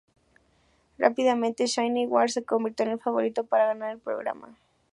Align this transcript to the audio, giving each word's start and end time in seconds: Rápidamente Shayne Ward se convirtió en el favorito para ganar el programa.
Rápidamente 0.97 1.67
Shayne 1.67 2.07
Ward 2.07 2.29
se 2.31 2.43
convirtió 2.43 2.87
en 2.87 2.93
el 2.93 2.99
favorito 2.99 3.43
para 3.45 3.67
ganar 3.67 3.91
el 3.91 3.99
programa. 3.99 4.57